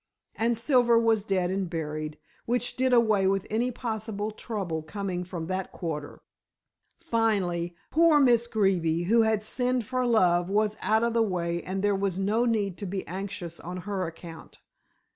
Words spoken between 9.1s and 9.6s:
had